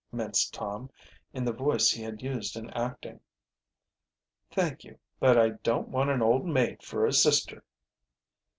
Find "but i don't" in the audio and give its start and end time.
5.19-5.89